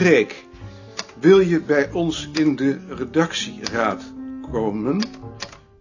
Freek, 0.00 0.44
wil 1.18 1.40
je 1.40 1.60
bij 1.60 1.90
ons 1.90 2.28
in 2.32 2.56
de 2.56 2.78
redactieraad 2.88 4.12
komen? 4.52 5.02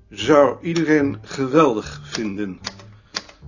Zou 0.10 0.58
iedereen 0.62 1.20
geweldig 1.22 2.02
vinden. 2.04 2.60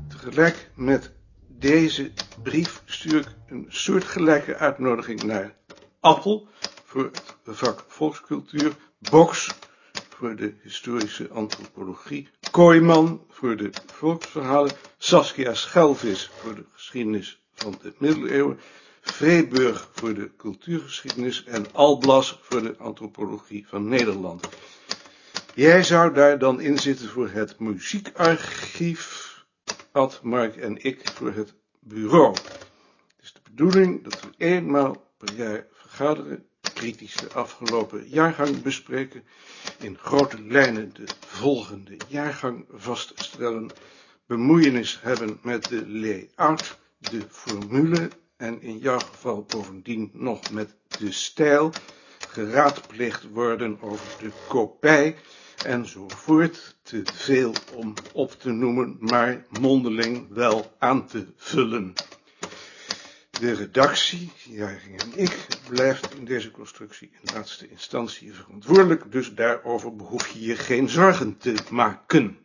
Tegelijk 0.10 0.70
met 0.76 1.12
deze 1.48 2.12
brief 2.44 2.82
stuur 2.86 3.20
ik 3.20 3.28
een 3.48 3.66
soortgelijke 3.70 4.56
uitnodiging 4.56 5.24
naar 5.24 5.56
Appel 6.00 6.48
voor 6.86 7.04
het 7.04 7.36
vak 7.46 7.86
volkscultuur, 7.88 8.76
Box 9.10 9.50
voor 10.10 10.36
de 10.36 10.54
historische 10.64 11.30
antropologie, 11.30 12.30
Kooiman 12.52 13.26
voor 13.30 13.58
de 13.58 13.70
volksverhalen, 13.94 14.72
Saskia 14.98 15.54
Schelvis 15.54 16.32
voor 16.38 16.56
de 16.56 16.66
geschiedenis 16.74 17.42
van 17.54 17.80
de 17.82 17.94
middeleeuwen, 17.98 18.60
Vreeburg 19.02 19.90
voor 19.94 20.14
de 20.14 20.32
cultuurgeschiedenis 20.38 21.44
en 21.44 21.74
Alblas 21.74 22.40
voor 22.42 22.62
de 22.62 22.78
antropologie 22.78 23.68
van 23.68 23.88
Nederland. 23.88 24.48
Jij 25.56 25.84
zou 25.84 26.14
daar 26.14 26.40
dan 26.40 26.62
in 26.62 26.78
zitten 26.78 27.10
voor 27.10 27.30
het 27.30 27.60
muziekarchief, 27.60 29.30
Ad, 29.92 30.20
Mark 30.24 30.56
en 30.56 30.84
ik 30.84 31.10
voor 31.14 31.32
het 31.34 31.54
bureau. 31.80 32.32
Het 32.32 33.22
is 33.22 33.34
de 33.34 33.40
bedoeling 33.44 34.04
dat 34.04 34.22
we 34.22 34.30
eenmaal 34.38 35.14
per 35.18 35.34
jaar 35.34 35.66
vergaderen, 35.74 36.46
kritisch 36.62 37.16
de 37.16 37.34
afgelopen 37.34 38.08
jaargang 38.08 38.62
bespreken, 38.62 39.24
in 39.80 39.98
grote 39.98 40.42
lijnen 40.42 40.94
de 40.94 41.06
volgende 41.20 41.98
jaargang 42.08 42.66
vaststellen, 42.72 43.70
bemoeienis 44.26 45.00
hebben 45.02 45.40
met 45.42 45.64
de 45.64 45.90
layout, 45.90 46.80
de 46.98 47.22
formule 47.30 48.10
en 48.42 48.62
in 48.62 48.78
jouw 48.78 49.00
geval 49.00 49.44
bovendien 49.48 50.10
nog 50.14 50.52
met 50.52 50.76
de 51.00 51.12
stijl, 51.12 51.72
geraadpleegd 52.28 53.30
worden 53.30 53.82
over 53.82 54.06
de 54.20 54.32
kopij, 54.48 55.16
enzovoort, 55.66 56.78
te 56.84 57.02
veel 57.14 57.54
om 57.76 57.94
op 58.14 58.32
te 58.32 58.52
noemen, 58.52 58.98
maar 59.00 59.46
mondeling 59.60 60.28
wel 60.30 60.76
aan 60.80 61.08
te 61.08 61.26
vullen. 61.36 61.94
De 63.30 63.54
redactie, 63.54 64.32
Jaring 64.50 65.02
en 65.02 65.12
ik, 65.16 65.48
blijft 65.70 66.16
in 66.16 66.26
deze 66.26 66.52
constructie 66.52 67.12
in 67.22 67.34
laatste 67.34 67.70
instantie 67.70 68.34
verantwoordelijk, 68.34 69.12
dus 69.12 69.34
daarover 69.34 69.96
behoef 69.96 70.28
je 70.28 70.42
je 70.42 70.56
geen 70.56 70.90
zorgen 70.90 71.38
te 71.38 71.56
maken. 71.70 72.38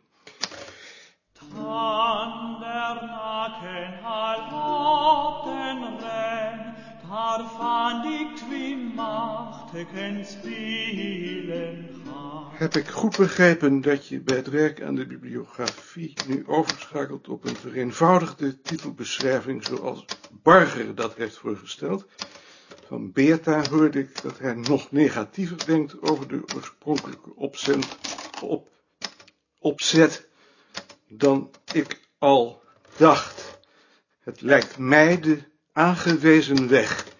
Heb 12.51 12.75
ik 12.75 12.87
goed 12.87 13.17
begrepen 13.17 13.81
dat 13.81 14.07
je 14.07 14.19
bij 14.19 14.35
het 14.35 14.49
werk 14.49 14.81
aan 14.81 14.95
de 14.95 15.05
bibliografie 15.05 16.13
nu 16.27 16.43
overschakelt 16.47 17.27
op 17.27 17.45
een 17.45 17.55
vereenvoudigde 17.55 18.61
titelbeschrijving 18.61 19.65
zoals 19.65 20.05
Barger 20.31 20.95
dat 20.95 21.15
heeft 21.15 21.37
voorgesteld? 21.37 22.05
Van 22.87 23.11
Beerta 23.11 23.69
hoorde 23.69 23.99
ik 23.99 24.21
dat 24.21 24.39
hij 24.39 24.53
nog 24.53 24.91
negatiever 24.91 25.65
denkt 25.65 26.01
over 26.01 26.27
de 26.27 26.43
oorspronkelijke 26.55 27.35
opzet, 27.35 27.97
op, 28.41 28.69
opzet 29.59 30.27
dan 31.07 31.51
ik 31.73 32.09
al 32.17 32.63
dacht. 32.97 33.59
Het 34.19 34.41
lijkt 34.41 34.77
mij 34.77 35.19
de 35.19 35.39
aangewezen 35.71 36.67
weg. 36.67 37.15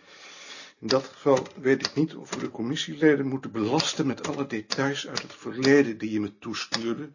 In 0.79 0.87
dat 0.87 1.03
geval 1.05 1.47
weet 1.55 1.87
ik 1.87 1.95
niet 1.95 2.15
of 2.15 2.29
we 2.29 2.39
de 2.39 2.51
commissieleden 2.51 3.27
moeten 3.27 3.51
belasten 3.51 4.07
met 4.07 4.27
alle 4.27 4.47
details 4.47 5.07
uit 5.07 5.21
het 5.21 5.33
verleden 5.33 5.97
die 5.97 6.11
je 6.11 6.19
me 6.19 6.37
toestuurde, 6.39 7.09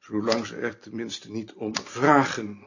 zolang 0.00 0.46
ze 0.46 0.56
er 0.56 0.78
tenminste 0.78 1.30
niet 1.30 1.52
om 1.52 1.76
vragen. 1.84 2.58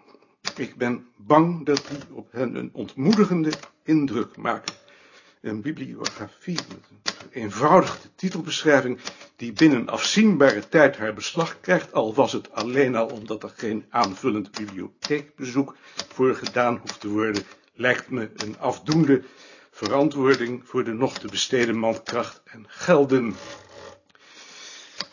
Ik 0.55 0.75
ben 0.75 1.07
bang 1.15 1.65
dat 1.65 1.85
die 1.89 2.15
op 2.15 2.31
hen 2.31 2.55
een 2.55 2.69
ontmoedigende 2.73 3.51
indruk 3.83 4.37
maken. 4.37 4.73
Een 5.41 5.61
bibliografie 5.61 6.59
met 6.67 6.83
een 6.91 7.11
vereenvoudigde 7.29 8.09
titelbeschrijving 8.15 8.99
die 9.35 9.53
binnen 9.53 9.89
afzienbare 9.89 10.69
tijd 10.69 10.97
haar 10.97 11.13
beslag 11.13 11.59
krijgt, 11.59 11.93
al 11.93 12.13
was 12.13 12.31
het 12.31 12.51
alleen 12.51 12.95
al 12.95 13.07
omdat 13.07 13.43
er 13.43 13.53
geen 13.55 13.85
aanvullend 13.89 14.51
bibliotheekbezoek 14.51 15.75
voor 16.13 16.35
gedaan 16.35 16.77
hoeft 16.77 16.99
te 16.99 17.09
worden, 17.09 17.43
lijkt 17.73 18.09
me 18.09 18.29
een 18.35 18.59
afdoende 18.59 19.23
verantwoording 19.85 20.61
voor 20.63 20.83
de 20.83 20.93
nog 20.93 21.17
te 21.17 21.27
besteden 21.27 21.77
mankracht 21.77 22.41
en 22.45 22.65
gelden. 22.67 23.35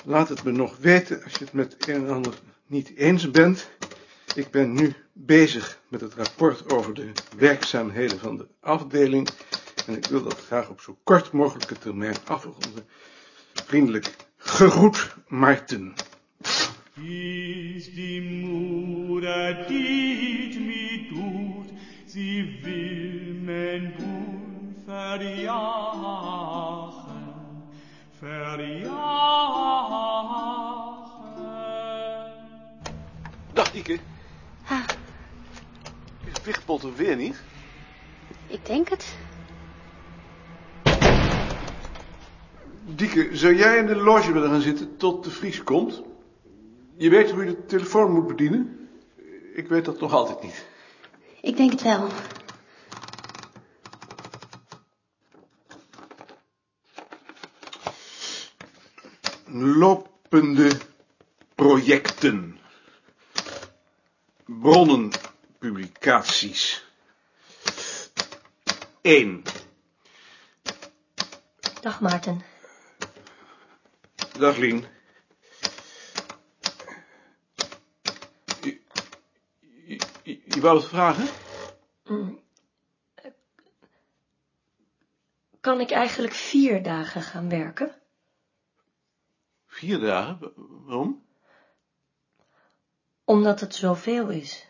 Laat 0.04 0.28
het 0.28 0.44
me 0.44 0.50
nog 0.50 0.76
weten 0.76 1.22
als 1.24 1.32
je 1.32 1.44
het 1.44 1.52
met 1.52 1.88
een 1.88 1.94
en 1.94 2.10
ander 2.10 2.34
niet 2.66 2.92
eens 2.96 3.30
bent. 3.30 3.70
Ik 4.34 4.50
ben 4.50 4.72
nu 4.72 4.94
bezig 5.12 5.80
met 5.88 6.00
het 6.00 6.14
rapport 6.14 6.72
over 6.72 6.94
de 6.94 7.12
werkzaamheden 7.36 8.18
van 8.18 8.36
de 8.36 8.46
afdeling 8.60 9.28
en 9.86 9.96
ik 9.96 10.06
wil 10.06 10.22
dat 10.22 10.40
graag 10.46 10.68
op 10.68 10.80
zo 10.80 10.98
kort 11.04 11.32
mogelijke 11.32 11.78
termijn 11.78 12.16
afronden. 12.24 12.88
Vriendelijk 13.52 14.16
gegroet, 14.36 15.16
Maarten. 15.28 15.94
Is 16.94 17.94
die 17.94 18.22
moeder 18.22 19.64
die 19.68 21.08
doet, 21.08 21.72
boel 22.62 24.07
verjagen, 25.16 26.98
verjagen. 28.18 28.96
Dag 33.52 33.70
Dieke. 33.70 33.98
Ha, 34.62 34.84
Is 36.24 36.44
Wichtbold 36.44 36.82
er 36.82 36.94
weer 36.94 37.16
niet? 37.16 37.42
ik 38.46 38.66
denk 38.66 38.88
het. 38.88 39.16
Dieke, 42.84 43.28
zou 43.36 43.54
jij 43.56 43.76
in 43.78 43.86
de 43.86 43.96
loge 43.96 44.32
willen 44.32 44.50
gaan 44.50 44.60
zitten 44.60 44.96
tot 44.96 45.24
de 45.24 45.30
Vries 45.30 45.62
komt? 45.62 46.02
Je 46.96 47.10
weet 47.10 47.30
hoe 47.30 47.44
je 47.44 47.50
de 47.50 47.66
telefoon 47.66 48.12
moet 48.12 48.26
bedienen? 48.26 48.88
Ik 49.54 49.68
weet 49.68 49.84
dat 49.84 50.00
nog 50.00 50.12
altijd 50.12 50.42
niet. 50.42 50.66
Ik 51.40 51.56
denk 51.56 51.70
het 51.70 51.82
wel. 51.82 52.08
Lopende 59.50 60.78
projecten. 61.54 62.58
Bronnen, 64.44 65.10
publicaties. 65.58 66.84
1. 69.02 69.42
Dag 71.80 72.00
Maarten. 72.00 72.42
Dag 74.38 74.56
Lien. 74.56 74.84
Je, 78.60 78.80
je, 79.86 80.00
je, 80.22 80.40
je 80.44 80.60
wou 80.60 80.76
het 80.76 80.88
vragen? 80.88 81.28
Kan 85.60 85.80
ik 85.80 85.90
eigenlijk 85.90 86.34
vier 86.34 86.82
dagen 86.82 87.22
gaan 87.22 87.48
werken? 87.48 87.94
Vier 89.78 89.98
dagen? 90.00 90.38
Wa- 90.40 90.50
Waarom? 90.56 91.24
Omdat 93.24 93.60
het 93.60 93.74
zoveel 93.74 94.28
is. 94.28 94.66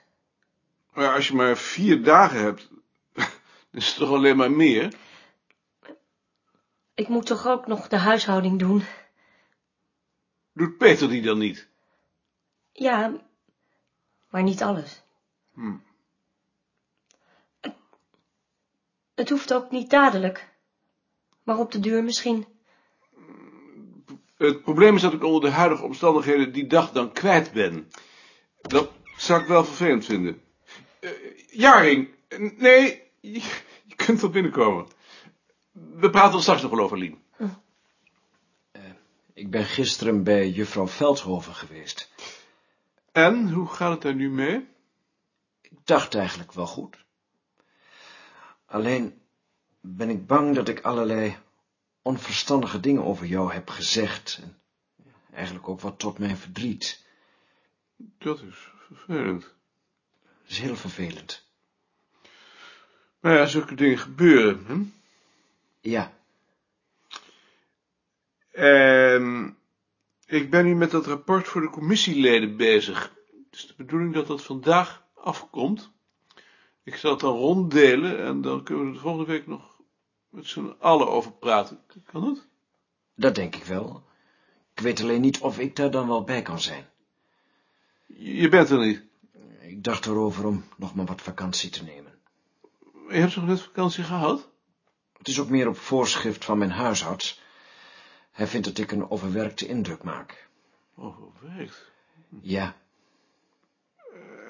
Maar 0.92 1.14
als 1.14 1.28
je 1.28 1.34
maar 1.34 1.56
vier 1.56 2.02
dagen 2.02 2.40
hebt, 2.40 2.68
is 3.70 3.86
het 3.86 3.96
toch 3.96 4.10
alleen 4.10 4.36
maar 4.36 4.50
meer? 4.50 4.94
Ik 6.94 7.08
moet 7.08 7.26
toch 7.26 7.46
ook 7.46 7.66
nog 7.66 7.88
de 7.88 7.96
huishouding 7.96 8.58
doen? 8.58 8.82
Doet 10.52 10.76
Peter 10.78 11.08
die 11.08 11.22
dan 11.22 11.38
niet? 11.38 11.68
Ja, 12.72 13.20
maar 14.30 14.42
niet 14.42 14.62
alles. 14.62 15.02
Hm. 15.52 15.76
Het, 17.60 17.74
het 19.14 19.28
hoeft 19.28 19.54
ook 19.54 19.70
niet 19.70 19.90
dadelijk. 19.90 20.48
Maar 21.42 21.58
op 21.58 21.72
de 21.72 21.80
duur 21.80 22.04
misschien. 22.04 22.57
Het 24.38 24.62
probleem 24.62 24.94
is 24.94 25.02
dat 25.02 25.12
ik 25.12 25.24
onder 25.24 25.50
de 25.50 25.56
huidige 25.56 25.84
omstandigheden 25.84 26.52
die 26.52 26.66
dag 26.66 26.92
dan 26.92 27.12
kwijt 27.12 27.52
ben. 27.52 27.90
Dat 28.60 28.90
zou 29.16 29.40
ik 29.40 29.46
wel 29.46 29.64
vervelend 29.64 30.04
vinden. 30.04 30.42
Eh, 31.00 31.10
Jaring, 31.50 32.08
eh, 32.28 32.38
nee, 32.56 33.02
je, 33.20 33.42
je 33.84 33.94
kunt 33.96 34.20
wel 34.20 34.30
binnenkomen. 34.30 34.86
We 35.72 36.10
praten 36.10 36.34
er 36.36 36.42
straks 36.42 36.62
nog 36.62 36.70
wel 36.70 36.84
over, 36.84 36.98
Lien. 36.98 37.18
Ik 39.38 39.50
ben 39.50 39.64
gisteren 39.64 40.22
bij 40.22 40.48
juffrouw 40.48 40.88
Veldhoven 40.88 41.54
geweest. 41.54 42.10
En, 43.12 43.50
hoe 43.50 43.68
gaat 43.68 43.90
het 43.90 44.02
daar 44.02 44.14
nu 44.14 44.30
mee? 44.30 44.68
Ik 45.60 45.78
dacht 45.84 46.14
eigenlijk 46.14 46.52
wel 46.52 46.66
goed. 46.66 47.04
Alleen, 48.66 49.20
ben 49.80 50.10
ik 50.10 50.26
bang 50.26 50.54
dat 50.54 50.68
ik 50.68 50.80
allerlei 50.80 51.36
onverstandige 52.08 52.80
dingen 52.80 53.04
over 53.04 53.26
jou 53.26 53.52
heb 53.52 53.70
gezegd. 53.70 54.40
En 54.42 54.56
eigenlijk 55.32 55.68
ook 55.68 55.80
wat 55.80 55.98
tot 55.98 56.18
mijn 56.18 56.36
verdriet. 56.36 57.04
Dat 57.96 58.42
is 58.42 58.70
vervelend. 58.86 59.42
Dat 59.42 60.50
is 60.50 60.58
heel 60.58 60.76
vervelend. 60.76 61.46
Maar 63.20 63.36
ja, 63.36 63.46
zulke 63.46 63.74
dingen 63.74 63.98
gebeuren. 63.98 64.64
Hè? 64.66 64.74
Ja, 65.80 66.12
En 68.58 69.56
ik 70.26 70.50
ben 70.50 70.64
nu 70.64 70.74
met 70.74 70.90
dat 70.90 71.06
rapport 71.06 71.48
voor 71.48 71.60
de 71.60 71.70
commissieleden 71.70 72.56
bezig. 72.56 73.14
Het 73.50 73.58
is 73.58 73.66
de 73.66 73.74
bedoeling 73.76 74.14
dat 74.14 74.26
dat 74.26 74.42
vandaag 74.42 75.02
afkomt. 75.14 75.90
Ik 76.82 76.96
zal 76.96 77.10
het 77.10 77.20
dan 77.20 77.36
ronddelen 77.36 78.24
en 78.24 78.40
dan 78.40 78.62
kunnen 78.62 78.86
we 78.86 78.92
de 78.92 78.98
volgende 78.98 79.26
week 79.32 79.46
nog 79.46 79.77
met 80.28 80.46
z'n 80.46 80.74
allen 80.78 81.08
over 81.08 81.32
praten. 81.32 81.80
Kan 82.04 82.20
dat? 82.24 82.46
dat 83.14 83.34
denk 83.34 83.56
ik 83.56 83.64
wel. 83.64 84.02
Ik 84.74 84.80
weet 84.80 85.00
alleen 85.00 85.20
niet 85.20 85.40
of 85.40 85.58
ik 85.58 85.76
daar 85.76 85.90
dan 85.90 86.08
wel 86.08 86.24
bij 86.24 86.42
kan 86.42 86.60
zijn. 86.60 86.88
Je 88.06 88.34
je 88.34 88.48
bent 88.48 88.70
er 88.70 88.86
niet. 88.86 89.02
Ik 89.60 89.84
dacht 89.84 90.06
erover 90.06 90.46
om 90.46 90.64
nog 90.76 90.94
maar 90.94 91.06
wat 91.06 91.22
vakantie 91.22 91.70
te 91.70 91.84
nemen. 91.84 92.18
Je 93.08 93.14
hebt 93.14 93.32
toch 93.32 93.46
net 93.46 93.60
vakantie 93.60 94.04
gehad? 94.04 94.48
Het 95.18 95.28
is 95.28 95.40
ook 95.40 95.48
meer 95.48 95.68
op 95.68 95.76
voorschrift 95.76 96.44
van 96.44 96.58
mijn 96.58 96.70
huisarts. 96.70 97.40
Hij 98.30 98.46
vindt 98.46 98.66
dat 98.66 98.78
ik 98.78 98.92
een 98.92 99.10
overwerkte 99.10 99.66
indruk 99.66 100.02
maak. 100.02 100.48
Overwerkt. 100.96 101.90
Ja, 102.40 102.76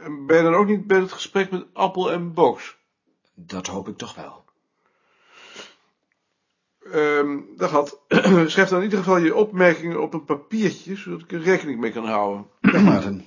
En 0.03 0.27
ben 0.27 0.37
je 0.37 0.43
dan 0.43 0.55
ook 0.55 0.67
niet 0.67 0.87
bij 0.87 0.99
het 1.01 1.13
gesprek 1.13 1.51
met 1.51 1.67
Appel 1.73 2.13
en 2.13 2.35
Box? 2.35 2.77
dat 3.35 3.67
hoop 3.67 3.89
ik 3.89 3.97
toch 3.97 4.15
wel. 4.15 4.45
Ehm 6.93 7.39
dat 7.57 7.71
had. 7.71 8.01
Schrijf 8.47 8.69
dan 8.69 8.79
in 8.79 8.85
ieder 8.85 8.99
geval 8.99 9.17
je 9.17 9.35
opmerkingen 9.35 10.03
op 10.03 10.15
een 10.15 10.25
papiertje, 10.25 10.97
zodat 10.97 11.21
ik 11.21 11.33
er 11.33 11.41
rekening 11.41 11.81
mee 11.81 11.93
kan 11.93 12.07
houden. 12.07 12.47
Dag 12.61 12.83
Maarten. 12.91 13.25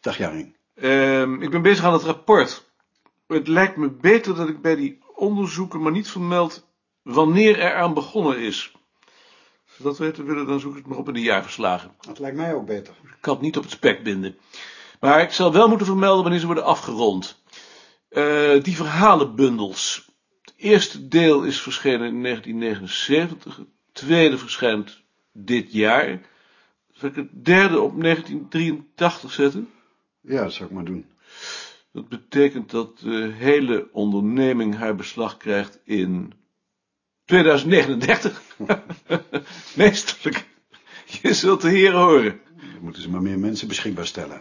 Dag 0.00 0.16
Jaring. 0.16 0.56
Ehm, 0.74 1.42
ik 1.42 1.50
ben 1.50 1.62
bezig 1.62 1.84
aan 1.84 1.92
het 1.92 2.02
rapport. 2.02 2.70
Het 3.26 3.48
lijkt 3.48 3.76
me 3.76 3.90
beter 3.90 4.34
dat 4.34 4.48
ik 4.48 4.60
bij 4.60 4.76
die 4.76 4.98
onderzoeken 5.14 5.82
maar 5.82 5.92
niet 5.92 6.08
vermeld 6.08 6.66
wanneer 7.02 7.58
er 7.58 7.74
aan 7.74 7.94
begonnen 7.94 8.38
is. 8.38 8.72
Als 9.66 9.76
we 9.76 9.84
dat 9.84 9.98
weten 9.98 10.26
willen, 10.26 10.46
dan 10.46 10.60
zoek 10.60 10.70
ik 10.70 10.78
het 10.78 10.86
maar 10.86 10.98
op 10.98 11.08
in 11.08 11.14
de 11.14 11.20
jaarverslagen. 11.20 11.90
Dat 12.00 12.18
lijkt 12.18 12.36
mij 12.36 12.54
ook 12.54 12.66
beter. 12.66 12.94
Ik 13.02 13.16
kan 13.20 13.34
het 13.34 13.42
niet 13.42 13.56
op 13.56 13.62
het 13.62 13.72
spek 13.72 14.02
binden. 14.02 14.36
Maar 15.00 15.20
ik 15.20 15.32
zal 15.32 15.52
wel 15.52 15.68
moeten 15.68 15.86
vermelden 15.86 16.22
wanneer 16.22 16.40
ze 16.40 16.46
worden 16.46 16.64
afgerond. 16.64 17.42
Eh, 18.08 18.62
die 18.62 18.76
verhalenbundels. 18.76 20.05
Eerste 20.56 21.08
deel 21.08 21.42
is 21.42 21.60
verschenen 21.60 22.06
in 22.06 22.22
1979. 22.22 23.56
Het 23.56 23.66
tweede 23.92 24.38
verschijnt 24.38 25.02
dit 25.32 25.72
jaar. 25.72 26.20
Zal 26.92 27.08
ik 27.08 27.14
het 27.14 27.44
derde 27.44 27.80
op 27.80 28.00
1983 28.00 29.32
zetten? 29.32 29.70
Ja, 30.20 30.42
dat 30.42 30.52
zou 30.52 30.68
ik 30.68 30.74
maar 30.74 30.84
doen. 30.84 31.06
Dat 31.92 32.08
betekent 32.08 32.70
dat 32.70 32.98
de 32.98 33.30
hele 33.34 33.88
onderneming 33.92 34.76
haar 34.76 34.94
beslag 34.94 35.36
krijgt 35.36 35.80
in 35.84 36.32
2039. 37.24 38.42
Meesterlijk. 39.76 40.46
Je 41.06 41.34
zult 41.34 41.60
de 41.60 41.68
heren 41.68 42.00
horen. 42.00 42.40
Dan 42.56 42.82
moeten 42.82 43.02
ze 43.02 43.10
maar 43.10 43.22
meer 43.22 43.38
mensen 43.38 43.68
beschikbaar 43.68 44.06
stellen. 44.06 44.40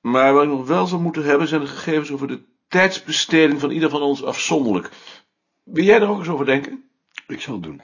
Maar 0.00 0.34
wat 0.34 0.42
ik 0.42 0.48
nog 0.48 0.66
wel 0.66 0.86
zou 0.86 1.02
moeten 1.02 1.24
hebben, 1.24 1.48
zijn 1.48 1.60
de 1.60 1.66
gegevens 1.66 2.10
over 2.10 2.28
de 2.28 2.42
tijdsbesteding 2.68 3.60
van 3.60 3.70
ieder 3.70 3.90
van 3.90 4.02
ons 4.02 4.24
afzonderlijk. 4.24 4.90
Wil 5.72 5.84
jij 5.84 6.00
er 6.00 6.08
ook 6.08 6.18
eens 6.18 6.28
over 6.28 6.46
denken? 6.46 6.90
Ik 7.26 7.40
zal 7.40 7.54
het 7.54 7.62
doen. 7.62 7.82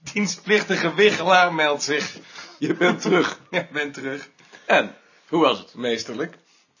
Dienstplichtige 0.12 0.94
wiggelaar 0.94 1.54
meldt 1.54 1.82
zich. 1.82 2.18
Je 2.58 2.74
bent 2.74 3.00
terug. 3.00 3.40
Ja, 3.50 3.66
ben 3.72 3.92
terug. 3.92 4.28
En, 4.66 4.94
hoe 5.28 5.40
was 5.40 5.58
het? 5.58 5.74
Meesterlijk. 5.74 6.36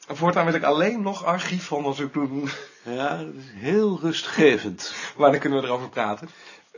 Voortaan 0.08 0.44
wil 0.44 0.54
ik 0.54 0.62
alleen 0.62 1.02
nog 1.02 1.24
archiefonderzoek 1.24 2.12
doen. 2.12 2.48
Ja, 2.82 3.16
dat 3.16 3.34
is 3.34 3.50
heel 3.52 3.98
rustgevend. 4.00 4.94
Wanneer 5.16 5.40
kunnen 5.40 5.60
we 5.60 5.66
erover 5.66 5.88
praten? 5.88 6.28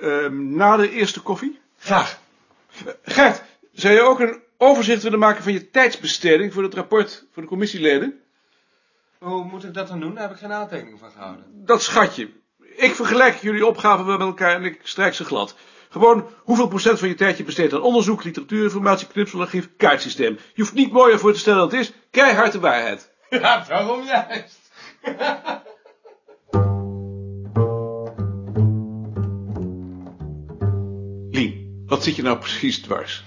Ehm, 0.00 0.56
na 0.56 0.76
de 0.76 0.90
eerste 0.90 1.20
koffie? 1.20 1.58
Graag. 1.78 2.20
Gert, 3.02 3.42
zou 3.72 3.94
je 3.94 4.00
ook 4.00 4.20
een 4.20 4.42
overzicht 4.56 5.02
willen 5.02 5.18
maken 5.18 5.42
van 5.42 5.52
je 5.52 5.70
tijdsbesteding 5.70 6.52
voor 6.52 6.62
het 6.62 6.74
rapport 6.74 7.24
voor 7.32 7.42
de 7.42 7.48
commissieleden? 7.48 8.20
Hoe 9.18 9.44
moet 9.44 9.64
ik 9.64 9.74
dat 9.74 9.88
dan 9.88 10.00
doen? 10.00 10.14
Daar 10.14 10.22
heb 10.22 10.32
ik 10.32 10.38
geen 10.38 10.52
aantekening 10.52 10.98
van 10.98 11.10
gehouden. 11.10 11.44
Dat 11.52 11.82
schatje. 11.82 12.30
Ik 12.76 12.94
vergelijk 12.94 13.36
jullie 13.36 13.66
opgaven 13.66 14.06
wel 14.06 14.18
met 14.18 14.26
elkaar 14.26 14.54
en 14.54 14.64
ik 14.64 14.80
strijk 14.82 15.14
ze 15.14 15.24
glad. 15.24 15.54
Gewoon 15.88 16.28
hoeveel 16.42 16.68
procent 16.68 16.98
van 16.98 17.08
je 17.08 17.14
tijd 17.14 17.36
je 17.36 17.44
besteedt 17.44 17.72
aan 17.72 17.82
onderzoek, 17.82 18.24
literatuurinformatie, 18.24 19.06
knipselarchief, 19.06 19.68
kaartsysteem. 19.76 20.38
Je 20.54 20.62
hoeft 20.62 20.74
niet 20.74 20.92
mooier 20.92 21.18
voor 21.18 21.32
te 21.32 21.38
stellen 21.38 21.58
dan 21.58 21.68
het 21.68 21.78
is. 21.78 21.92
Keihard 22.10 22.52
de 22.52 22.60
waarheid. 22.60 23.10
Ja, 23.30 23.64
waarom 23.68 24.04
juist? 24.04 24.70
Lien, 31.30 31.82
wat 31.86 32.02
zit 32.02 32.16
je 32.16 32.22
nou 32.22 32.38
precies 32.38 32.80
dwars? 32.80 33.24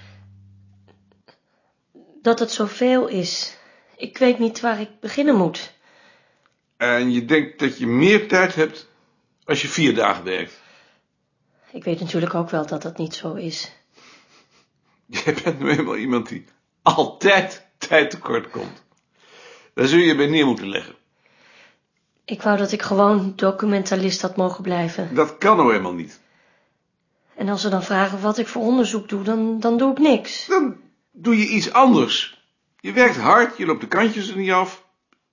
Dat 2.22 2.38
het 2.38 2.50
zoveel 2.50 3.08
is. 3.08 3.56
Ik 3.96 4.18
weet 4.18 4.38
niet 4.38 4.60
waar 4.60 4.80
ik 4.80 5.00
beginnen 5.00 5.36
moet. 5.36 5.72
En 6.82 7.12
je 7.12 7.24
denkt 7.24 7.58
dat 7.58 7.78
je 7.78 7.86
meer 7.86 8.28
tijd 8.28 8.54
hebt 8.54 8.88
als 9.44 9.62
je 9.62 9.68
vier 9.68 9.94
dagen 9.94 10.24
werkt. 10.24 10.60
Ik 11.72 11.84
weet 11.84 12.00
natuurlijk 12.00 12.34
ook 12.34 12.50
wel 12.50 12.66
dat 12.66 12.82
dat 12.82 12.98
niet 12.98 13.14
zo 13.14 13.34
is. 13.34 13.72
Jij 15.24 15.36
bent 15.44 15.58
nu 15.58 15.70
eenmaal 15.70 15.96
iemand 15.96 16.28
die 16.28 16.44
altijd 16.82 17.66
tijd 17.78 18.10
tekort 18.10 18.50
komt. 18.50 18.82
Daar 19.74 19.86
zul 19.86 19.98
je 19.98 20.16
bij 20.16 20.26
neer 20.26 20.46
moeten 20.46 20.68
leggen. 20.68 20.94
Ik 22.24 22.42
wou 22.42 22.58
dat 22.58 22.72
ik 22.72 22.82
gewoon 22.82 23.32
documentalist 23.36 24.22
had 24.22 24.36
mogen 24.36 24.62
blijven. 24.62 25.14
Dat 25.14 25.38
kan 25.38 25.56
nou 25.56 25.74
eenmaal 25.74 25.94
niet. 25.94 26.20
En 27.34 27.48
als 27.48 27.60
ze 27.60 27.68
dan 27.68 27.82
vragen 27.82 28.20
wat 28.20 28.38
ik 28.38 28.46
voor 28.46 28.62
onderzoek 28.62 29.08
doe, 29.08 29.22
dan, 29.22 29.60
dan 29.60 29.78
doe 29.78 29.90
ik 29.90 29.98
niks. 29.98 30.46
Dan 30.46 30.76
doe 31.12 31.38
je 31.38 31.46
iets 31.46 31.72
anders. 31.72 32.44
Je 32.80 32.92
werkt 32.92 33.16
hard, 33.16 33.56
je 33.56 33.66
loopt 33.66 33.80
de 33.80 33.88
kantjes 33.88 34.28
er 34.30 34.36
niet 34.36 34.52
af. 34.52 34.81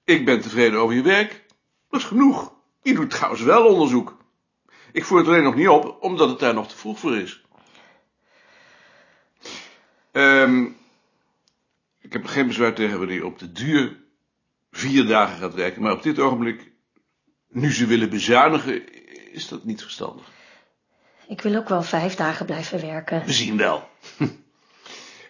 Ik 0.10 0.26
ben 0.26 0.42
tevreden 0.42 0.80
over 0.80 0.96
je 0.96 1.02
werk. 1.02 1.46
Dat 1.90 2.00
is 2.00 2.06
genoeg. 2.06 2.54
Je 2.82 2.94
doet 2.94 3.10
trouwens 3.10 3.42
wel 3.42 3.66
onderzoek. 3.68 4.18
Ik 4.92 5.06
voer 5.06 5.18
het 5.18 5.28
alleen 5.28 5.44
nog 5.44 5.56
niet 5.56 5.68
op, 5.68 5.98
omdat 6.02 6.30
het 6.30 6.40
daar 6.40 6.54
nog 6.54 6.68
te 6.68 6.78
vroeg 6.78 7.00
voor 7.00 7.18
is. 7.18 7.44
Ehm, 10.12 10.66
ik 12.02 12.14
heb 12.14 12.26
geen 12.26 12.48
bezwaar 12.48 12.74
tegen 12.74 12.98
wanneer 12.98 13.16
je 13.16 13.26
op 13.26 13.40
de 13.40 13.52
duur 13.52 13.98
vier 14.72 15.06
dagen 15.06 15.38
gaat 15.38 15.54
werken. 15.54 15.82
Maar 15.82 15.94
op 15.94 16.04
dit 16.04 16.20
ogenblik, 16.20 16.72
nu 17.48 17.74
ze 17.74 17.86
willen 17.86 18.10
bezuinigen, 18.10 18.94
is 19.34 19.48
dat 19.48 19.64
niet 19.64 19.82
verstandig. 19.82 20.32
Ik 21.28 21.42
wil 21.42 21.56
ook 21.56 21.70
wel 21.70 21.84
vijf 21.84 22.16
dagen 22.16 22.46
blijven 22.46 22.82
werken. 22.82 23.26
We 23.26 23.34
zien 23.34 23.58
wel. 23.58 23.90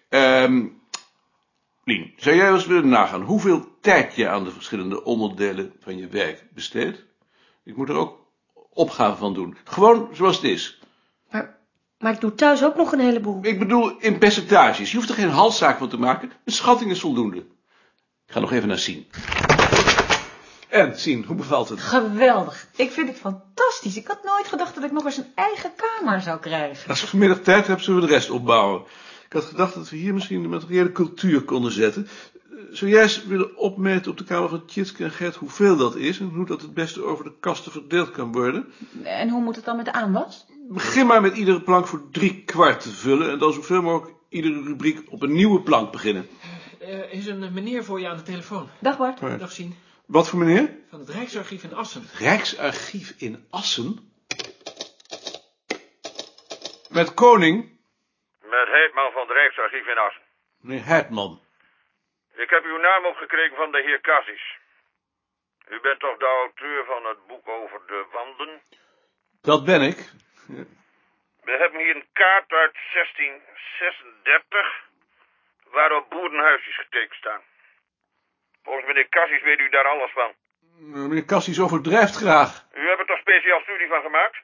Ehm 0.09 0.67
Lien, 1.89 2.13
zou 2.17 2.35
jij 2.35 2.51
eens 2.51 2.65
willen 2.65 2.89
nagaan 2.89 3.21
hoeveel 3.21 3.68
tijd 3.81 4.15
je 4.15 4.27
aan 4.27 4.43
de 4.43 4.51
verschillende 4.51 5.03
onderdelen 5.03 5.73
van 5.79 5.97
je 5.97 6.07
werk 6.07 6.45
besteedt? 6.53 7.03
Ik 7.63 7.77
moet 7.77 7.89
er 7.89 7.95
ook 7.95 8.19
opgave 8.69 9.17
van 9.17 9.33
doen. 9.33 9.57
Gewoon 9.63 10.09
zoals 10.13 10.35
het 10.35 10.45
is. 10.45 10.79
Maar, 11.31 11.57
maar 11.97 12.13
ik 12.13 12.19
doe 12.19 12.35
thuis 12.35 12.63
ook 12.63 12.75
nog 12.75 12.91
een 12.91 12.99
heleboel. 12.99 13.39
Ik 13.41 13.59
bedoel 13.59 13.97
in 13.99 14.17
percentages. 14.17 14.91
Je 14.91 14.97
hoeft 14.97 15.09
er 15.09 15.15
geen 15.15 15.29
halszaak 15.29 15.77
van 15.77 15.89
te 15.89 15.97
maken. 15.97 16.31
Een 16.45 16.53
schatting 16.53 16.91
is 16.91 16.99
voldoende. 16.99 17.37
Ik 17.37 18.35
ga 18.35 18.39
nog 18.39 18.51
even 18.51 18.67
naar 18.67 18.79
Sien. 18.79 19.07
En, 20.69 20.99
Sien, 20.99 21.23
hoe 21.23 21.35
bevalt 21.35 21.69
het? 21.69 21.79
Geweldig. 21.79 22.67
Ik 22.75 22.91
vind 22.91 23.07
het 23.07 23.17
fantastisch. 23.17 23.97
Ik 23.97 24.07
had 24.07 24.23
nooit 24.23 24.47
gedacht 24.47 24.75
dat 24.75 24.83
ik 24.83 24.91
nog 24.91 25.05
eens 25.05 25.17
een 25.17 25.31
eigen 25.35 25.71
kamer 25.75 26.21
zou 26.21 26.39
krijgen. 26.39 26.89
Als 26.89 27.01
we 27.01 27.07
vanmiddag 27.07 27.39
tijd 27.39 27.67
hebben, 27.67 27.85
zullen 27.85 28.01
we 28.01 28.07
de 28.07 28.13
rest 28.13 28.29
opbouwen. 28.29 28.81
Ik 29.25 29.33
had 29.33 29.43
gedacht 29.43 29.73
dat 29.73 29.89
we 29.89 29.95
hier 29.97 30.13
misschien 30.13 30.41
de 30.41 30.47
materiële 30.47 30.91
cultuur 30.91 31.41
konden 31.41 31.71
zetten. 31.71 32.07
Eh, 32.59 32.65
Zou 32.71 32.91
jij 32.91 33.01
eens 33.01 33.25
willen 33.25 33.55
opmeten 33.57 34.11
op 34.11 34.17
de 34.17 34.23
kamer 34.23 34.49
van 34.49 34.65
Tjitske 34.65 35.03
en 35.03 35.11
Gert 35.11 35.35
hoeveel 35.35 35.77
dat 35.77 35.95
is... 35.95 36.19
en 36.19 36.29
hoe 36.29 36.45
dat 36.45 36.61
het 36.61 36.73
beste 36.73 37.03
over 37.03 37.23
de 37.23 37.33
kasten 37.39 37.71
verdeeld 37.71 38.11
kan 38.11 38.31
worden? 38.31 38.73
En 39.03 39.29
hoe 39.29 39.41
moet 39.41 39.55
het 39.55 39.65
dan 39.65 39.75
met 39.75 39.85
de 39.85 39.91
aanwas? 39.93 40.45
Begin 40.69 41.07
maar 41.07 41.21
met 41.21 41.37
iedere 41.37 41.61
plank 41.61 41.87
voor 41.87 42.09
drie 42.11 42.43
kwart 42.43 42.81
te 42.81 42.89
vullen... 42.89 43.31
en 43.31 43.39
dan 43.39 43.53
zoveel 43.53 43.81
mogelijk 43.81 44.17
iedere 44.29 44.63
rubriek 44.63 45.11
op 45.11 45.21
een 45.21 45.33
nieuwe 45.33 45.61
plank 45.61 45.91
beginnen. 45.91 46.27
Er 46.79 47.11
is 47.11 47.25
een 47.27 47.53
meneer 47.53 47.83
voor 47.83 47.99
je 47.99 48.07
aan 48.07 48.17
de 48.17 48.23
telefoon. 48.23 48.69
Dag 48.79 48.97
Bart. 48.97 49.21
Maar- 49.21 49.37
Dag 49.37 49.51
zien. 49.51 49.75
Wat 50.05 50.29
voor 50.29 50.39
meneer? 50.39 50.77
Van 50.89 50.99
het 50.99 51.09
Rijksarchief 51.09 51.63
in 51.63 51.73
Assen. 51.73 52.03
Rijksarchief 52.17 53.13
in 53.17 53.45
Assen? 53.49 53.97
Met 56.89 57.13
koning? 57.13 57.55
Met 58.41 58.67
Heetman 58.71 59.11
van 59.13 59.21
het 59.21 59.31
Rijksarchief 59.31 59.87
in 59.87 59.97
Assen. 60.07 60.21
Meneer 60.61 60.85
Heitman. 60.85 61.39
Ik 62.43 62.49
heb 62.49 62.63
uw 62.63 62.77
naam 62.77 63.05
opgekregen 63.05 63.55
van 63.55 63.71
de 63.71 63.81
heer 63.81 64.01
Cassis. 64.01 64.57
U 65.67 65.79
bent 65.79 65.99
toch 65.99 66.17
de 66.17 66.25
auteur 66.25 66.85
van 66.85 67.05
het 67.05 67.27
boek 67.27 67.47
over 67.47 67.79
de 67.87 68.05
wanden? 68.11 68.61
Dat 69.41 69.65
ben 69.65 69.81
ik. 69.81 69.97
We 71.43 71.57
hebben 71.61 71.79
hier 71.79 71.95
een 71.95 72.09
kaart 72.13 72.51
uit 72.51 72.75
1636, 72.93 74.89
waarop 75.71 76.09
boerenhuisjes 76.09 76.75
getekend 76.75 77.13
staan. 77.13 77.41
Volgens 78.63 78.85
meneer 78.87 79.09
Cassis 79.09 79.41
weet 79.41 79.59
u 79.59 79.69
daar 79.69 79.87
alles 79.87 80.11
van. 80.11 80.31
Eh, 80.31 81.07
Meneer 81.07 81.25
Cassis 81.25 81.59
overdrijft 81.59 82.15
graag. 82.15 82.65
U 82.73 82.87
hebt 82.87 82.99
er 82.99 83.05
toch 83.05 83.19
speciaal 83.19 83.61
studie 83.61 83.87
van 83.87 84.01
gemaakt? 84.01 84.37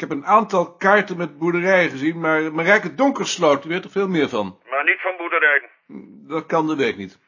Ik 0.00 0.08
heb 0.08 0.18
een 0.18 0.26
aantal 0.26 0.76
kaarten 0.76 1.16
met 1.16 1.38
boerderijen 1.38 1.90
gezien, 1.90 2.20
maar 2.20 2.52
Marijke 2.52 2.94
Donkersloot 2.94 3.64
weet 3.64 3.84
er 3.84 3.90
veel 3.90 4.08
meer 4.08 4.28
van. 4.28 4.60
Maar 4.70 4.84
niet 4.84 5.00
van 5.00 5.16
boerderijen. 5.16 5.70
Dat 6.28 6.46
kan 6.46 6.66
de 6.66 6.76
week 6.76 6.96
niet. 6.96 7.18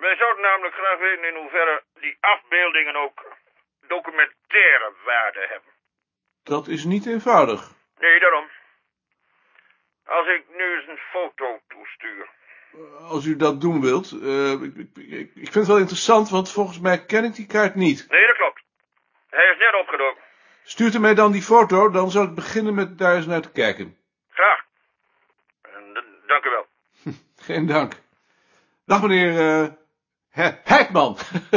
Wij 0.00 0.16
zouden 0.16 0.42
namelijk 0.42 0.74
graag 0.74 0.98
weten 0.98 1.28
in 1.28 1.34
hoeverre 1.34 1.82
die 2.00 2.16
afbeeldingen 2.20 2.96
ook 2.96 3.24
documentaire 3.88 4.92
waarde 5.04 5.46
hebben. 5.50 5.72
Dat 6.42 6.68
is 6.68 6.84
niet 6.84 7.06
eenvoudig. 7.06 7.60
Nee, 7.98 8.20
daarom. 8.20 8.46
Als 10.04 10.26
ik 10.26 10.42
nu 10.56 10.64
eens 10.76 10.88
een 10.88 11.02
foto 11.12 11.60
toestuur. 11.68 12.28
Als 13.08 13.24
u 13.26 13.36
dat 13.36 13.60
doen 13.60 13.80
wilt. 13.80 14.10
eh, 14.22 14.52
ik, 14.52 14.74
ik, 14.76 14.88
ik 14.96 15.30
ik 15.34 15.52
vind 15.52 15.54
het 15.54 15.66
wel 15.66 15.78
interessant, 15.78 16.28
want 16.30 16.52
volgens 16.52 16.80
mij 16.80 17.04
ken 17.04 17.24
ik 17.24 17.34
die 17.34 17.46
kaart 17.46 17.74
niet. 17.74 18.06
Nee, 18.10 18.26
dat 18.26 18.36
klopt. 18.36 18.62
Hij 19.30 19.50
is 19.52 19.58
net 19.58 19.74
opgedoken. 19.80 20.26
Stuurt 20.68 20.94
u 20.94 20.98
mij 20.98 21.14
dan 21.14 21.32
die 21.32 21.42
foto, 21.42 21.90
dan 21.90 22.10
zal 22.10 22.22
ik 22.24 22.34
beginnen 22.34 22.74
met 22.74 22.98
daar 22.98 23.16
eens 23.16 23.26
naar 23.26 23.40
te 23.40 23.50
kijken. 23.50 23.96
Graag. 24.28 24.60
En 25.62 25.94
d- 25.94 26.28
dank 26.28 26.44
u 26.44 26.48
wel. 26.50 26.66
Geen 27.46 27.66
dank. 27.66 28.00
Dag 28.84 29.02
meneer 29.02 29.38
eh 29.38 29.68
He- 30.28 30.58
Heikman. 30.64 31.16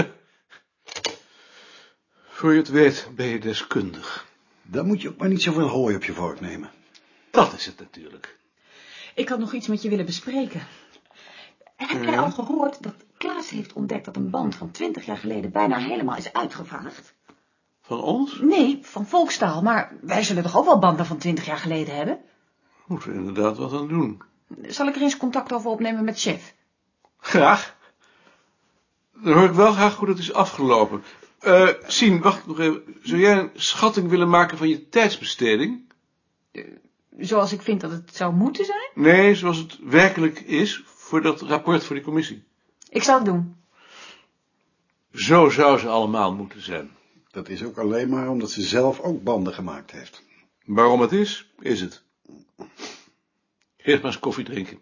Voor 2.29 2.51
je 2.51 2.57
het 2.57 2.69
weet 2.69 3.09
ben 3.15 3.25
je 3.25 3.39
deskundig. 3.39 4.25
Dan 4.61 4.87
moet 4.87 5.01
je 5.01 5.09
ook 5.09 5.17
maar 5.17 5.29
niet 5.29 5.41
zoveel 5.41 5.67
hooi 5.67 5.95
op 5.95 6.03
je 6.03 6.13
vork 6.13 6.39
nemen. 6.39 6.71
Dat 7.31 7.53
is 7.53 7.65
het 7.65 7.79
natuurlijk. 7.79 8.37
Ik 9.15 9.29
had 9.29 9.39
nog 9.39 9.53
iets 9.53 9.67
met 9.67 9.81
je 9.81 9.89
willen 9.89 10.05
bespreken. 10.05 10.61
Heb 11.75 12.03
jij 12.03 12.19
al 12.19 12.31
gehoord 12.31 12.83
dat 12.83 12.95
Klaas 13.17 13.49
heeft 13.49 13.73
ontdekt 13.73 14.05
dat 14.05 14.15
een 14.15 14.29
band 14.29 14.55
van 14.55 14.71
twintig 14.71 15.05
jaar 15.05 15.17
geleden 15.17 15.51
bijna 15.51 15.77
helemaal 15.77 16.17
is 16.17 16.33
uitgevaagd? 16.33 17.13
Van 17.91 18.01
ons? 18.01 18.39
Nee, 18.39 18.79
van 18.81 19.05
volkstaal, 19.05 19.61
maar 19.61 19.95
wij 20.01 20.23
zullen 20.23 20.43
toch 20.43 20.57
ook 20.57 20.65
wel 20.65 20.79
banden 20.79 21.05
van 21.05 21.17
twintig 21.17 21.45
jaar 21.45 21.57
geleden 21.57 21.95
hebben? 21.95 22.19
Moeten 22.85 23.09
we 23.09 23.15
inderdaad 23.15 23.57
wat 23.57 23.73
aan 23.73 23.87
doen. 23.87 24.21
Zal 24.61 24.87
ik 24.87 24.95
er 24.95 25.01
eens 25.01 25.17
contact 25.17 25.53
over 25.53 25.69
opnemen 25.69 26.03
met 26.03 26.19
chef? 26.19 26.53
Graag. 27.19 27.75
Dan 29.23 29.33
hoor 29.33 29.43
ik 29.43 29.53
wel 29.53 29.71
graag 29.71 29.95
hoe 29.95 30.07
dat 30.07 30.17
is 30.17 30.33
afgelopen. 30.33 31.03
Eh, 31.39 31.67
Sien, 31.87 32.21
wacht 32.21 32.47
nog 32.47 32.59
even. 32.59 32.83
Zou 33.01 33.21
jij 33.21 33.37
een 33.37 33.49
schatting 33.53 34.09
willen 34.09 34.29
maken 34.29 34.57
van 34.57 34.69
je 34.69 34.89
tijdsbesteding? 34.89 35.93
Zoals 37.17 37.53
ik 37.53 37.61
vind 37.61 37.81
dat 37.81 37.91
het 37.91 38.15
zou 38.15 38.33
moeten 38.33 38.65
zijn? 38.65 38.89
Nee, 38.93 39.35
zoals 39.35 39.57
het 39.57 39.79
werkelijk 39.83 40.39
is 40.39 40.83
voor 40.85 41.21
dat 41.21 41.41
rapport 41.41 41.83
voor 41.83 41.95
die 41.95 42.05
commissie. 42.05 42.43
Ik 42.89 43.03
zal 43.03 43.15
het 43.15 43.25
doen. 43.25 43.55
Zo 45.13 45.49
zou 45.49 45.77
ze 45.79 45.87
allemaal 45.87 46.33
moeten 46.33 46.61
zijn. 46.61 46.99
Dat 47.31 47.49
is 47.49 47.63
ook 47.63 47.77
alleen 47.77 48.09
maar 48.09 48.29
omdat 48.29 48.51
ze 48.51 48.61
zelf 48.61 48.99
ook 48.99 49.23
banden 49.23 49.53
gemaakt 49.53 49.91
heeft. 49.91 50.23
Waarom 50.65 51.01
het 51.01 51.11
is, 51.11 51.51
is 51.59 51.81
het. 51.81 52.03
Eerst 53.77 54.01
maar 54.01 54.11
eens 54.11 54.19
koffie 54.19 54.45
drinken. 54.45 54.79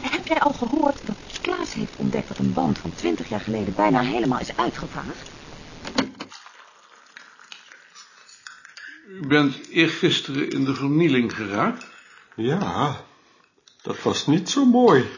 Heb 0.00 0.26
jij 0.26 0.40
al 0.40 0.52
gehoord 0.52 1.06
dat 1.06 1.16
Klaas 1.40 1.74
heeft 1.74 1.96
ontdekt 1.96 2.28
dat 2.28 2.38
een 2.38 2.52
band 2.52 2.78
van 2.78 2.94
twintig 2.94 3.28
jaar 3.28 3.40
geleden 3.40 3.74
bijna 3.74 4.00
helemaal 4.00 4.40
is 4.40 4.56
uitgevaagd? 4.56 5.30
U 9.06 9.26
bent 9.26 9.68
eergisteren 9.68 10.50
in 10.50 10.64
de 10.64 10.74
vernieling 10.74 11.34
geraakt. 11.34 11.86
Ja, 12.36 13.04
dat 13.82 14.02
was 14.02 14.26
niet 14.26 14.50
zo 14.50 14.64
mooi. 14.64 15.08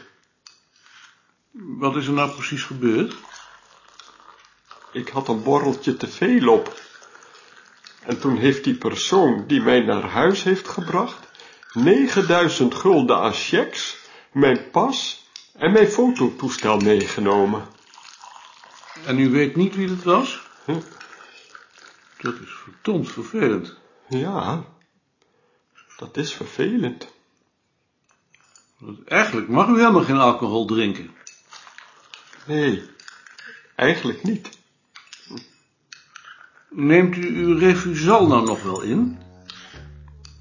Wat 1.51 1.95
is 1.95 2.07
er 2.07 2.13
nou 2.13 2.31
precies 2.31 2.63
gebeurd? 2.63 3.15
Ik 4.91 5.09
had 5.09 5.27
een 5.27 5.43
borreltje 5.43 5.97
te 5.97 6.07
veel 6.07 6.49
op. 6.49 6.79
En 8.01 8.19
toen 8.19 8.37
heeft 8.37 8.63
die 8.63 8.75
persoon 8.75 9.47
die 9.47 9.61
mij 9.61 9.79
naar 9.79 10.03
huis 10.03 10.43
heeft 10.43 10.67
gebracht, 10.67 11.27
9000 11.73 12.75
gulden 12.75 13.17
aan 13.17 13.33
checks, 13.33 13.97
mijn 14.31 14.69
pas 14.69 15.25
en 15.53 15.71
mijn 15.71 15.87
fototoestel 15.87 16.77
meegenomen. 16.77 17.67
En 19.05 19.19
u 19.19 19.29
weet 19.29 19.55
niet 19.55 19.75
wie 19.75 19.89
het 19.89 20.03
was? 20.03 20.41
Dat 22.17 22.33
is 22.33 22.49
verdomd 22.49 23.11
vervelend. 23.11 23.77
Ja, 24.07 24.63
dat 25.97 26.17
is 26.17 26.33
vervelend. 26.33 27.07
Want 28.77 29.07
Eigenlijk 29.07 29.47
mag 29.47 29.67
u 29.67 29.75
helemaal 29.75 30.03
geen 30.03 30.17
alcohol 30.17 30.65
drinken. 30.65 31.20
Nee, 32.51 32.83
eigenlijk 33.75 34.23
niet. 34.23 34.49
Neemt 36.69 37.15
u 37.15 37.45
uw 37.45 37.57
refusal 37.57 38.27
nou 38.27 38.45
nog 38.45 38.63
wel 38.63 38.81
in? 38.81 39.19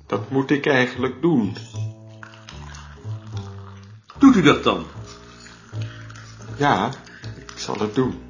Dat 0.07 0.31
moet 0.31 0.51
ik 0.51 0.67
eigenlijk 0.67 1.23
doen. 1.23 1.57
Doet 4.19 4.37
u 4.37 4.43
dat 4.43 4.65
dan? 4.65 4.87
Ja, 6.57 6.91
ik 7.37 7.59
zal 7.59 7.79
het 7.79 7.95
doen. 7.95 8.30